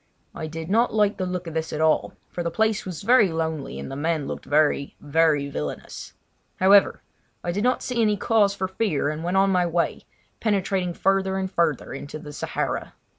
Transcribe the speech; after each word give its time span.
I 0.33 0.47
did 0.47 0.67
not 0.67 0.91
like 0.91 1.17
the 1.17 1.27
look 1.27 1.45
of 1.45 1.53
this 1.53 1.71
at 1.71 1.79
all, 1.79 2.13
for 2.31 2.41
the 2.41 2.49
place 2.49 2.87
was 2.87 3.03
very 3.03 3.31
lonely, 3.31 3.77
and 3.79 3.91
the 3.91 3.95
men 3.95 4.25
looked 4.25 4.45
very, 4.45 4.95
very 4.99 5.47
villainous. 5.47 6.13
However, 6.55 7.03
I 7.43 7.51
did 7.51 7.63
not 7.63 7.83
see 7.83 8.01
any 8.01 8.17
cause 8.17 8.55
for 8.55 8.67
fear, 8.67 9.09
and 9.09 9.23
went 9.23 9.37
on 9.37 9.51
my 9.51 9.67
way, 9.67 10.05
penetrating 10.39 10.95
further 10.95 11.37
and 11.37 11.51
further 11.51 11.93
into 11.93 12.17
the 12.17 12.33
Sahara. 12.33 12.95